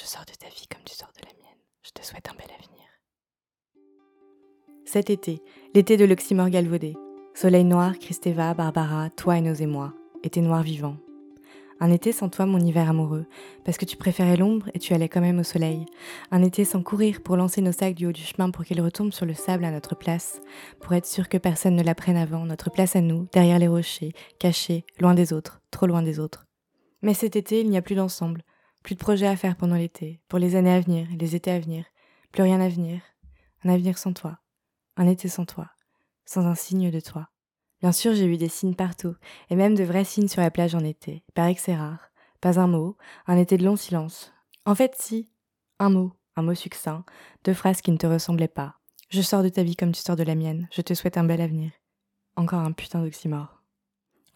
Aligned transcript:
Je 0.00 0.06
sors 0.06 0.24
de 0.24 0.32
ta 0.32 0.48
vie 0.48 0.66
comme 0.72 0.82
tu 0.84 0.94
sors 0.94 1.12
de 1.14 1.26
la 1.26 1.32
mienne. 1.34 1.58
Je 1.82 1.90
te 1.90 2.02
souhaite 2.02 2.26
un 2.30 2.34
bel 2.34 2.48
avenir. 2.58 2.86
Cet 4.86 5.10
été, 5.10 5.42
l'été 5.74 5.98
de 5.98 6.06
l'oxymore 6.06 6.48
galvaudé. 6.48 6.96
Soleil 7.34 7.64
noir, 7.64 7.98
Christeva, 7.98 8.54
Barbara, 8.54 9.10
toi 9.10 9.36
et 9.36 9.42
nos 9.42 9.52
émois. 9.52 9.92
Été 10.22 10.40
noir 10.40 10.62
vivant. 10.62 10.96
Un 11.80 11.90
été 11.90 12.12
sans 12.12 12.30
toi, 12.30 12.46
mon 12.46 12.60
hiver 12.60 12.88
amoureux, 12.88 13.26
parce 13.64 13.76
que 13.76 13.84
tu 13.84 13.98
préférais 13.98 14.38
l'ombre 14.38 14.70
et 14.72 14.78
tu 14.78 14.94
allais 14.94 15.08
quand 15.10 15.20
même 15.20 15.38
au 15.38 15.44
soleil. 15.44 15.84
Un 16.30 16.42
été 16.42 16.64
sans 16.64 16.82
courir 16.82 17.22
pour 17.22 17.36
lancer 17.36 17.60
nos 17.60 17.72
sacs 17.72 17.94
du 17.94 18.06
haut 18.06 18.12
du 18.12 18.22
chemin 18.22 18.50
pour 18.50 18.64
qu'ils 18.64 18.80
retombent 18.80 19.12
sur 19.12 19.26
le 19.26 19.34
sable 19.34 19.66
à 19.66 19.70
notre 19.70 19.96
place, 19.96 20.40
pour 20.80 20.94
être 20.94 21.06
sûr 21.06 21.28
que 21.28 21.38
personne 21.38 21.76
ne 21.76 21.82
la 21.82 21.94
prenne 21.94 22.16
avant, 22.16 22.46
notre 22.46 22.70
place 22.70 22.96
à 22.96 23.02
nous, 23.02 23.28
derrière 23.32 23.58
les 23.58 23.68
rochers, 23.68 24.12
cachés, 24.38 24.84
loin 24.98 25.12
des 25.12 25.34
autres, 25.34 25.60
trop 25.70 25.86
loin 25.86 26.02
des 26.02 26.20
autres. 26.20 26.46
Mais 27.02 27.14
cet 27.14 27.36
été, 27.36 27.60
il 27.60 27.68
n'y 27.70 27.78
a 27.78 27.82
plus 27.82 27.94
d'ensemble, 27.94 28.42
plus 28.82 28.94
de 28.94 29.00
projets 29.00 29.26
à 29.26 29.36
faire 29.36 29.56
pendant 29.56 29.76
l'été, 29.76 30.20
pour 30.28 30.38
les 30.38 30.56
années 30.56 30.72
à 30.72 30.80
venir, 30.80 31.06
les 31.18 31.36
étés 31.36 31.50
à 31.50 31.60
venir, 31.60 31.84
plus 32.32 32.42
rien 32.42 32.60
à 32.60 32.68
venir, 32.68 33.00
un 33.64 33.70
avenir 33.70 33.98
sans 33.98 34.12
toi, 34.12 34.38
un 34.96 35.06
été 35.06 35.28
sans 35.28 35.44
toi, 35.44 35.70
sans 36.24 36.46
un 36.46 36.54
signe 36.54 36.90
de 36.90 37.00
toi. 37.00 37.28
Bien 37.80 37.92
sûr, 37.92 38.14
j'ai 38.14 38.26
eu 38.26 38.36
des 38.36 38.48
signes 38.48 38.74
partout, 38.74 39.14
et 39.48 39.56
même 39.56 39.74
de 39.74 39.84
vrais 39.84 40.04
signes 40.04 40.28
sur 40.28 40.42
la 40.42 40.50
plage 40.50 40.74
en 40.74 40.84
été. 40.84 41.22
Il 41.28 41.32
paraît 41.32 41.54
que 41.54 41.60
c'est 41.60 41.74
rare. 41.74 42.10
Pas 42.40 42.58
un 42.58 42.66
mot, 42.66 42.96
un 43.26 43.36
été 43.36 43.56
de 43.56 43.64
long 43.64 43.76
silence. 43.76 44.32
En 44.66 44.74
fait, 44.74 44.94
si. 44.98 45.30
Un 45.78 45.90
mot, 45.90 46.12
un 46.36 46.42
mot 46.42 46.54
succinct, 46.54 47.04
deux 47.44 47.54
phrases 47.54 47.80
qui 47.80 47.90
ne 47.90 47.96
te 47.96 48.06
ressemblaient 48.06 48.48
pas. 48.48 48.76
Je 49.08 49.22
sors 49.22 49.42
de 49.42 49.48
ta 49.48 49.62
vie 49.62 49.76
comme 49.76 49.92
tu 49.92 50.02
sors 50.02 50.16
de 50.16 50.22
la 50.22 50.34
mienne, 50.34 50.68
je 50.72 50.82
te 50.82 50.94
souhaite 50.94 51.16
un 51.16 51.24
bel 51.24 51.40
avenir. 51.40 51.70
Encore 52.36 52.60
un 52.60 52.72
putain 52.72 53.02
d'oxymore. 53.02 53.62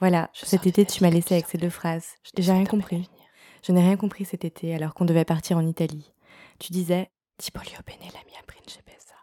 Voilà, 0.01 0.30
cet 0.32 0.66
été 0.66 0.84
tu 0.84 1.02
m'as 1.02 1.10
laissé 1.10 1.34
avec 1.34 1.46
ces 1.46 1.59
deux 1.59 1.70
phrases. 1.70 2.09
J'ai 2.37 2.52
rien 2.52 2.65
compris. 2.65 3.09
Je 3.64 3.73
n'ai 3.73 3.80
rien 3.80 3.96
compris 3.96 4.27
cet 4.27 4.45
été 4.45 4.74
alors 4.74 4.92
qu'on 4.92 5.06
devait 5.06 5.24
partir 5.24 5.56
en 5.56 5.66
Italie. 5.66 6.12
Tu 6.59 6.70
disais 6.70 7.09
Tipolio 7.38 7.78
bene 7.87 8.10
la 8.12 8.20
mia 8.30 8.43
principessa. 8.46 9.15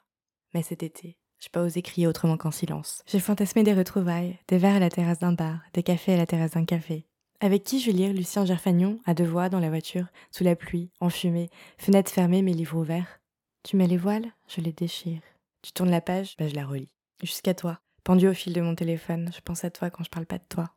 Mais 0.55 0.63
cet 0.63 0.81
été, 0.81 1.19
j'ai 1.39 1.49
pas 1.49 1.61
osé 1.61 1.83
crier 1.83 2.07
autrement 2.07 2.37
qu'en 2.37 2.49
silence. 2.49 3.03
J'ai 3.05 3.19
fantasmé 3.19 3.61
des 3.61 3.75
retrouvailles, 3.75 4.39
des 4.47 4.57
verres 4.57 4.77
à 4.77 4.79
la 4.79 4.89
terrasse 4.89 5.19
d'un 5.19 5.33
bar, 5.33 5.59
des 5.73 5.83
cafés 5.83 6.13
à 6.13 6.17
la 6.17 6.25
terrasse 6.25 6.51
d'un 6.51 6.65
café. 6.65 7.05
Avec 7.39 7.63
qui 7.63 7.79
je 7.79 7.91
lire 7.91 8.13
Lucien 8.13 8.43
Gerfagnon 8.43 8.99
à 9.05 9.13
deux 9.13 9.25
voix 9.25 9.49
dans 9.49 9.59
la 9.59 9.69
voiture, 9.69 10.07
sous 10.31 10.43
la 10.43 10.55
pluie, 10.55 10.89
en 10.99 11.11
fumée, 11.11 11.51
fenêtre 11.77 12.11
fermée, 12.11 12.41
mes 12.41 12.53
livres 12.53 12.79
ouverts. 12.79 13.19
Tu 13.61 13.77
mets 13.77 13.87
les 13.87 13.97
voiles, 13.97 14.31
je 14.47 14.61
les 14.61 14.73
déchire. 14.73 15.21
Tu 15.61 15.71
tournes 15.71 15.91
la 15.91 16.01
page, 16.01 16.35
bah 16.39 16.47
je 16.47 16.55
la 16.55 16.65
relis. 16.65 16.89
Jusqu'à 17.21 17.53
toi, 17.53 17.79
pendu 18.03 18.27
au 18.27 18.33
fil 18.33 18.53
de 18.53 18.61
mon 18.61 18.73
téléphone, 18.73 19.29
je 19.35 19.41
pense 19.41 19.63
à 19.63 19.69
toi 19.69 19.91
quand 19.91 20.03
je 20.03 20.09
parle 20.09 20.25
pas 20.25 20.39
de 20.39 20.47
toi. 20.49 20.71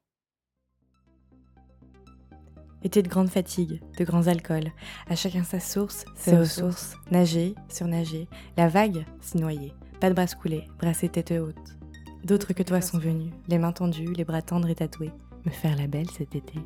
Été 2.85 3.03
de 3.03 3.09
grande 3.09 3.31
fatigue, 3.31 3.81
de 3.99 4.05
grands 4.05 4.27
alcools, 4.27 4.71
à 5.09 5.17
chacun 5.17 5.43
sa 5.43 5.59
source, 5.59 6.05
ses 6.17 6.37
ressources, 6.37 6.97
nager, 7.11 7.55
surnager, 7.69 8.29
la 8.59 8.69
vague, 8.69 9.07
s'y 9.21 9.39
noyer. 9.39 9.73
Pas 10.01 10.11
de 10.11 10.15
bras 10.15 10.27
coulés, 10.27 10.69
brasser 10.79 11.09
tête 11.09 11.33
haute. 11.33 11.79
D'autres 12.25 12.53
que 12.53 12.63
toi 12.63 12.83
sont 12.83 12.99
venus, 12.99 13.33
les 13.49 13.59
mains 13.59 13.73
tendues, 13.73 14.13
les 14.13 14.25
bras 14.25 14.43
tendres 14.43 14.69
et 14.69 14.75
tatoués, 14.75 15.13
me 15.47 15.51
faire 15.51 15.77
la 15.77 15.87
belle 15.87 16.11
cet 16.11 16.35
été. 16.35 16.59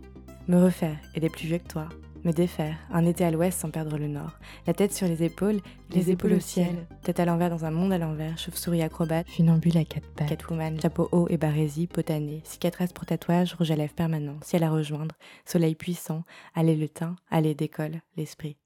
Me 0.48 0.62
refaire, 0.62 0.98
et 1.14 1.20
des 1.20 1.30
plus 1.30 1.46
vieux 1.46 1.58
que 1.58 1.68
toi. 1.68 1.88
Me 2.24 2.32
défaire, 2.32 2.76
un 2.90 3.06
été 3.06 3.24
à 3.24 3.30
l'ouest 3.30 3.60
sans 3.60 3.70
perdre 3.70 3.96
le 3.96 4.08
nord. 4.08 4.32
La 4.66 4.74
tête 4.74 4.92
sur 4.92 5.06
les 5.06 5.22
épaules, 5.22 5.60
les, 5.90 6.10
épaules 6.10 6.32
au 6.32 6.40
ciel. 6.40 6.86
Tête 7.02 7.20
à 7.20 7.24
l'envers 7.24 7.48
dans 7.48 7.64
un 7.64 7.70
monde 7.70 7.92
à 7.92 7.98
l'envers, 7.98 8.36
chauve-souris 8.38 8.82
acrobate, 8.82 9.28
funambule 9.28 9.78
à 9.78 9.84
quatre 9.84 10.08
pattes. 10.10 10.28
Catwoman, 10.28 10.80
chapeau 10.80 11.08
haut 11.12 11.26
et 11.30 11.36
barésie, 11.36 11.86
potané, 11.86 12.40
cicatrice 12.44 12.92
pour 12.92 13.06
tatouage, 13.06 13.54
rouge 13.54 13.70
à 13.70 13.76
lèvres 13.76 13.94
permanent, 13.94 14.36
ciel 14.42 14.64
à 14.64 14.70
rejoindre, 14.70 15.14
soleil 15.44 15.76
puissant, 15.76 16.24
allez 16.54 16.74
le 16.74 16.88
teint, 16.88 17.14
allez 17.30 17.54
décolle, 17.54 18.00
l'esprit. 18.16 18.56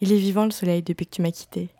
Il 0.00 0.12
est 0.12 0.18
vivant 0.18 0.44
le 0.44 0.50
soleil 0.52 0.82
depuis 0.82 1.06
que 1.06 1.14
tu 1.16 1.22
m'as 1.22 1.32
quitté. 1.32 1.70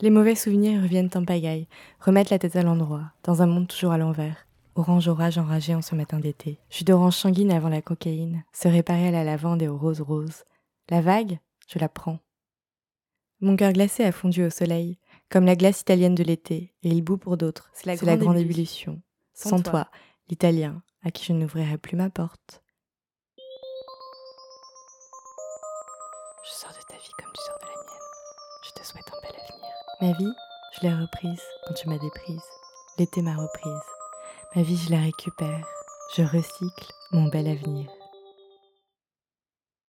Les 0.00 0.10
mauvais 0.10 0.34
souvenirs 0.34 0.82
reviennent 0.82 1.10
en 1.14 1.24
pagaille, 1.24 1.68
remettent 2.00 2.30
la 2.30 2.38
tête 2.38 2.56
à 2.56 2.62
l'endroit, 2.62 3.12
dans 3.24 3.42
un 3.42 3.46
monde 3.46 3.68
toujours 3.68 3.92
à 3.92 3.98
l'envers. 3.98 4.46
Orange 4.80 5.08
orage 5.08 5.36
enragé 5.36 5.74
en 5.74 5.82
ce 5.82 5.94
matin 5.94 6.18
d'été. 6.20 6.58
Jus 6.70 6.84
d'orange 6.84 7.14
sanguine 7.14 7.52
avant 7.52 7.68
la 7.68 7.82
cocaïne, 7.82 8.44
se 8.54 8.66
réparer 8.66 9.08
à 9.08 9.10
la 9.10 9.24
lavande 9.24 9.60
et 9.60 9.68
aux 9.68 9.76
roses 9.76 10.00
roses. 10.00 10.44
La 10.88 11.02
vague, 11.02 11.38
je 11.68 11.78
la 11.78 11.90
prends. 11.90 12.18
Mon 13.40 13.56
cœur 13.56 13.74
glacé 13.74 14.04
a 14.04 14.10
fondu 14.10 14.42
au 14.42 14.48
soleil, 14.48 14.98
comme 15.28 15.44
la 15.44 15.54
glace 15.54 15.82
italienne 15.82 16.14
de 16.14 16.22
l'été, 16.22 16.72
et 16.82 16.88
il 16.88 17.02
bout 17.02 17.18
pour 17.18 17.36
d'autres. 17.36 17.68
C'est 17.74 17.84
la, 17.84 18.16
grande, 18.16 18.38
ébullition. 18.38 19.02
Sans, 19.34 19.60
toi, 19.60 19.86
l'italien, 20.30 20.82
à 21.02 21.10
qui 21.10 21.26
je 21.26 21.34
n'ouvrirai 21.34 21.76
plus 21.76 21.98
ma 21.98 22.08
porte. 22.08 22.62
Je 26.42 26.52
sors 26.52 26.70
de 26.70 26.82
ta 26.88 26.94
vie 26.94 27.12
comme 27.18 27.32
tu 27.34 27.42
sors 27.44 27.58
de 27.58 27.66
la 27.66 27.72
mienne. 27.72 28.00
Je 28.64 28.80
te 28.80 28.86
souhaite 28.86 29.04
un 29.12 29.20
bel 29.20 29.36
avenir. 29.42 29.74
Ma 30.00 30.12
vie, 30.16 30.34
je 30.72 30.86
l'ai 30.86 30.94
reprise 30.94 31.42
quand 31.66 31.74
tu 31.74 31.86
m'as 31.86 31.98
déprise. 31.98 32.48
L'été 32.98 33.20
m'a 33.20 33.36
reprise. 33.36 33.89
Ma 34.56 34.62
vie, 34.62 34.76
je 34.76 34.90
la 34.90 34.98
récupère. 34.98 35.64
Je 36.16 36.22
recycle 36.22 36.92
mon 37.12 37.28
bel 37.28 37.46
avenir. 37.46 37.86